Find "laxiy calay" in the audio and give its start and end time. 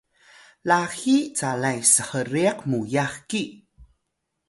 0.67-1.79